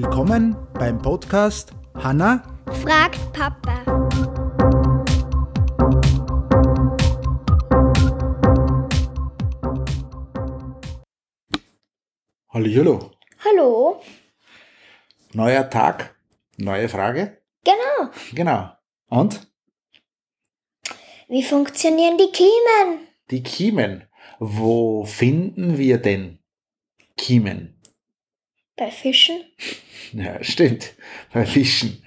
Willkommen 0.00 0.56
beim 0.74 1.02
Podcast 1.02 1.72
Hanna 1.96 2.44
fragt 2.84 3.18
Papa. 3.32 3.84
Hallihallo. 12.48 13.10
Hallo? 13.44 14.00
Neuer 15.32 15.68
Tag, 15.68 16.14
neue 16.58 16.88
Frage. 16.88 17.42
Genau. 17.64 18.12
Genau. 18.34 18.70
Und? 19.08 19.48
Wie 21.26 21.42
funktionieren 21.42 22.16
die 22.18 22.30
Kiemen? 22.30 23.08
Die 23.32 23.42
Kiemen. 23.42 24.04
Wo 24.38 25.04
finden 25.04 25.76
wir 25.76 25.98
denn 25.98 26.38
Kiemen? 27.16 27.82
Bei 28.76 28.92
Fischen? 28.92 29.42
Ja, 30.12 30.42
stimmt. 30.42 30.94
Bei 31.32 31.46
Fischen. 31.46 32.02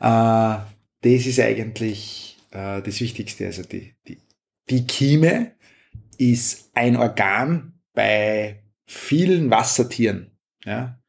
Äh, 0.00 0.58
das 1.00 1.26
ist 1.26 1.40
eigentlich 1.40 2.38
äh, 2.50 2.82
das 2.82 3.00
Wichtigste. 3.00 3.46
Also 3.46 3.62
die, 3.62 3.94
die, 4.06 4.18
die 4.70 4.86
Kieme 4.86 5.52
ist 6.18 6.70
ein 6.74 6.96
Organ 6.96 7.80
bei 7.94 8.62
vielen 8.86 9.50
Wassertieren. 9.50 10.30
Ja? 10.64 11.00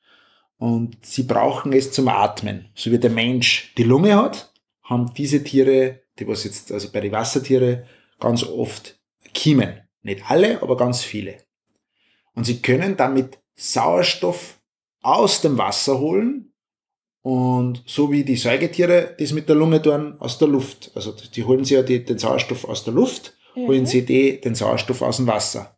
Und 0.58 1.06
sie 1.06 1.24
brauchen 1.24 1.74
es 1.74 1.92
zum 1.92 2.08
Atmen. 2.08 2.70
So 2.76 2.92
wie 2.92 3.00
der 3.00 3.10
Mensch 3.10 3.74
die 3.78 3.84
Lunge 3.84 4.16
hat, 4.16 4.54
haben 4.84 5.14
diese 5.14 5.44
Tiere, 5.44 6.02
die 6.20 6.28
was 6.28 6.44
jetzt, 6.44 6.72
also 6.72 6.92
bei 6.92 7.00
den 7.00 7.12
Wassertiere, 7.12 7.86
ganz 8.20 8.44
oft 8.44 9.00
Kiemen. 9.34 9.82
Nicht 10.02 10.30
alle, 10.30 10.62
aber 10.62 10.78
ganz 10.78 11.04
viele. 11.04 11.38
Und 12.34 12.46
sie 12.46 12.62
können 12.62 12.98
damit 12.98 13.40
Sauerstoff 13.56 14.59
aus 15.02 15.42
dem 15.42 15.58
Wasser 15.58 16.00
holen 16.00 16.54
und 17.22 17.84
so 17.86 18.12
wie 18.12 18.24
die 18.24 18.36
Säugetiere 18.36 19.16
das 19.20 19.32
mit 19.32 19.48
der 19.50 19.56
Lunge 19.56 19.82
tun, 19.82 20.16
aus 20.20 20.38
der 20.38 20.48
Luft. 20.48 20.92
Also 20.96 21.14
die 21.36 21.44
holen 21.44 21.66
sie 21.66 21.76
ja 21.76 21.82
die, 21.82 22.04
den 22.04 22.18
Sauerstoff 22.18 22.66
aus 22.66 22.84
der 22.84 22.94
Luft, 22.94 23.36
Mhm. 23.56 23.68
holen 23.68 23.86
sie 23.86 24.06
die, 24.06 24.40
den 24.40 24.56
Sauerstoff 24.56 25.02
aus 25.02 25.18
dem 25.18 25.28
Wasser. 25.28 25.78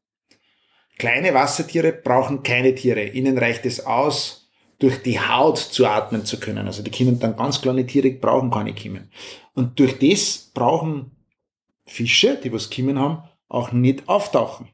Kleine 0.97 1.33
Wassertiere 1.33 1.93
brauchen 1.93 2.43
keine 2.43 2.75
Tiere. 2.75 3.05
Ihnen 3.07 3.37
reicht 3.37 3.65
es 3.65 3.85
aus, 3.85 4.49
durch 4.77 5.01
die 5.03 5.19
Haut 5.19 5.57
zu 5.57 5.85
atmen 5.85 6.25
zu 6.25 6.39
können. 6.39 6.67
Also 6.67 6.83
die 6.83 6.91
Kiemen 6.91 7.19
dann 7.19 7.35
ganz 7.37 7.61
kleine 7.61 7.85
Tiere 7.85 8.11
brauchen 8.11 8.51
keine 8.51 8.73
Kiemen. 8.73 9.09
Und 9.53 9.79
durch 9.79 9.97
das 9.99 10.51
brauchen 10.53 11.11
Fische, 11.85 12.39
die 12.43 12.51
was 12.51 12.69
Kiemen 12.69 12.99
haben, 12.99 13.23
auch 13.47 13.71
nicht 13.71 14.07
auftauchen. 14.09 14.69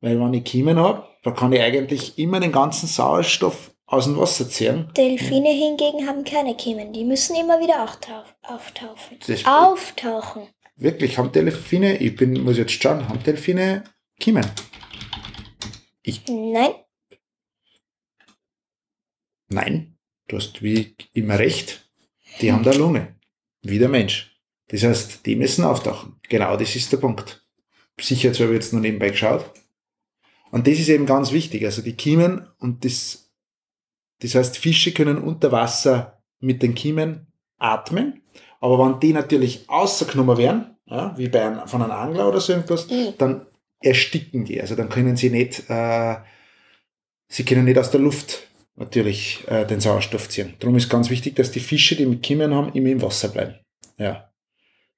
Weil 0.00 0.20
wenn 0.20 0.34
ich 0.34 0.44
Kiemen 0.44 0.78
habe, 0.78 1.06
dann 1.22 1.34
kann 1.34 1.52
ich 1.52 1.60
eigentlich 1.60 2.18
immer 2.18 2.40
den 2.40 2.52
ganzen 2.52 2.86
Sauerstoff 2.86 3.72
aus 3.86 4.04
dem 4.04 4.16
Wasser 4.18 4.48
ziehen. 4.48 4.90
Delfine 4.96 5.50
hingegen 5.50 6.06
haben 6.06 6.24
keine 6.24 6.56
Kiemen. 6.56 6.92
Die 6.92 7.04
müssen 7.04 7.36
immer 7.36 7.60
wieder 7.60 7.84
auftau- 7.84 8.24
auftauchen. 8.42 9.18
Das- 9.26 9.44
Auftauchen. 9.46 10.48
Wirklich, 10.76 11.16
haben 11.16 11.32
Delfine, 11.32 11.96
ich 11.96 12.14
bin, 12.16 12.42
muss 12.44 12.58
jetzt 12.58 12.72
schauen, 12.72 13.08
haben 13.08 13.22
Delfine 13.22 13.84
Kiemen? 14.20 14.44
Nein. 16.28 16.70
Nein, 19.48 19.96
du 20.28 20.36
hast 20.36 20.62
wie 20.62 20.94
immer 21.14 21.38
recht. 21.38 21.88
Die 22.40 22.52
haben 22.52 22.62
da 22.64 22.72
Lunge. 22.72 23.16
Wie 23.62 23.78
der 23.78 23.88
Mensch. 23.88 24.36
Das 24.68 24.82
heißt, 24.82 25.24
die 25.26 25.36
müssen 25.36 25.64
auftauchen. 25.64 26.20
Genau, 26.28 26.56
das 26.56 26.74
ist 26.76 26.90
der 26.92 26.98
Punkt. 26.98 27.46
Sicherheitshalber 27.98 28.54
jetzt 28.54 28.72
nur 28.72 28.82
nebenbei 28.82 29.10
geschaut. 29.10 29.50
Und 30.50 30.66
das 30.66 30.78
ist 30.78 30.88
eben 30.88 31.06
ganz 31.06 31.32
wichtig. 31.32 31.64
Also 31.64 31.82
die 31.82 31.94
Kiemen 31.94 32.46
und 32.58 32.84
das, 32.84 33.30
das 34.20 34.34
heißt, 34.34 34.58
Fische 34.58 34.92
können 34.92 35.18
unter 35.18 35.52
Wasser 35.52 36.22
mit 36.40 36.62
den 36.62 36.74
Kiemen 36.74 37.26
atmen. 37.58 38.22
Aber 38.60 38.78
wenn 38.78 39.00
die 39.00 39.12
natürlich 39.12 39.68
außergenommen 39.68 40.38
werden, 40.38 40.76
ja, 40.86 41.16
wie 41.18 41.28
bei 41.28 41.44
einem, 41.44 41.66
von 41.66 41.82
einem 41.82 41.92
Angler 41.92 42.28
oder 42.28 42.40
so 42.40 42.52
irgendwas, 42.52 42.90
I. 42.90 43.14
dann 43.18 43.46
ersticken 43.80 44.44
die. 44.44 44.60
Also 44.60 44.74
dann 44.74 44.88
können 44.88 45.16
sie 45.16 45.30
nicht, 45.30 45.68
äh, 45.68 46.16
sie 47.28 47.44
können 47.44 47.64
nicht 47.64 47.78
aus 47.78 47.90
der 47.90 48.00
Luft 48.00 48.48
natürlich 48.76 49.44
äh, 49.48 49.66
den 49.66 49.80
Sauerstoff 49.80 50.28
ziehen. 50.28 50.54
Darum 50.60 50.76
ist 50.76 50.88
ganz 50.88 51.10
wichtig, 51.10 51.34
dass 51.36 51.50
die 51.50 51.60
Fische, 51.60 51.96
die 51.96 52.06
mit 52.06 52.22
Kiemen 52.22 52.54
haben, 52.54 52.72
immer 52.72 52.90
im 52.90 53.02
Wasser 53.02 53.28
bleiben. 53.28 53.56
Ja. 53.98 54.30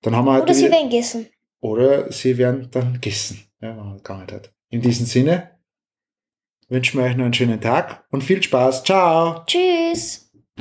Dann 0.03 0.15
haben 0.15 0.27
wir 0.27 0.33
halt 0.33 0.44
Oder 0.44 0.55
sie 0.55 0.71
werden 0.71 0.91
gegessen. 0.91 1.27
oder 1.61 2.12
sie 2.12 2.39
werden 2.39 2.69
dann 2.71 2.94
gegessen, 2.94 3.43
ja, 3.61 3.71
wenn 3.71 3.77
man 3.77 4.03
gar 4.03 4.19
nicht 4.19 4.33
hat. 4.33 4.53
In 4.71 4.83
diesem 4.83 5.06
Sinne 5.06 5.59
wünschen 6.69 6.99
wir 6.99 7.06
euch 7.06 7.17
noch 7.17 7.25
einen 7.25 7.34
schönen 7.34 7.61
Tag 7.61 8.05
und 8.11 8.23
viel 8.23 8.43
Spaß. 8.43 8.84
Ciao! 8.84 9.45
Tschüss. 9.47 10.28